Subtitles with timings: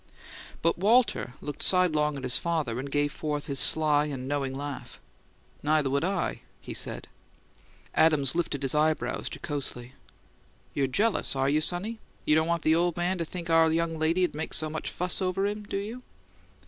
[0.63, 4.99] But Walter looked sidelong at his father, and gave forth his sly and knowing laugh.
[5.61, 7.07] "Neither would I!" he said.
[7.93, 9.93] Adams lifted his eyebrows jocosely.
[10.73, 11.99] "You're jealous, are you, sonny?
[12.25, 15.21] You don't want the old man to think our young lady'd make so much fuss
[15.21, 16.01] over him, do you?"